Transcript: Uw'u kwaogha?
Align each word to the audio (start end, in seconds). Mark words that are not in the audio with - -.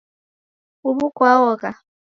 Uw'u 0.87 1.07
kwaogha? 1.15 1.71